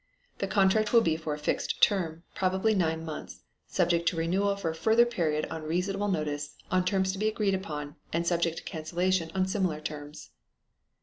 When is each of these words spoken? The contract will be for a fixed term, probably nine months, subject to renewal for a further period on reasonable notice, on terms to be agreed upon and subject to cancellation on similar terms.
The 0.39 0.47
contract 0.47 0.93
will 0.93 1.01
be 1.01 1.15
for 1.15 1.35
a 1.35 1.37
fixed 1.37 1.79
term, 1.79 2.23
probably 2.33 2.73
nine 2.73 3.05
months, 3.05 3.43
subject 3.67 4.09
to 4.09 4.15
renewal 4.15 4.55
for 4.55 4.71
a 4.71 4.73
further 4.73 5.05
period 5.05 5.45
on 5.51 5.61
reasonable 5.61 6.07
notice, 6.07 6.55
on 6.71 6.83
terms 6.85 7.11
to 7.11 7.19
be 7.19 7.27
agreed 7.27 7.53
upon 7.53 7.95
and 8.11 8.25
subject 8.25 8.57
to 8.57 8.63
cancellation 8.63 9.29
on 9.35 9.45
similar 9.45 9.79
terms. 9.79 10.31